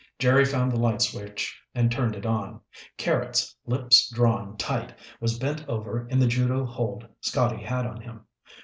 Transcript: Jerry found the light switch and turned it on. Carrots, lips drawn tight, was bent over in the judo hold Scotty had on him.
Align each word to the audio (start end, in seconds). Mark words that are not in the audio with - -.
Jerry 0.17 0.45
found 0.45 0.71
the 0.71 0.79
light 0.79 0.99
switch 1.03 1.61
and 1.75 1.91
turned 1.91 2.15
it 2.15 2.25
on. 2.25 2.59
Carrots, 2.97 3.55
lips 3.67 4.09
drawn 4.09 4.57
tight, 4.57 4.95
was 5.19 5.37
bent 5.37 5.63
over 5.69 6.07
in 6.09 6.17
the 6.17 6.25
judo 6.25 6.65
hold 6.65 7.07
Scotty 7.21 7.61
had 7.61 7.85
on 7.85 8.01
him. 8.01 8.25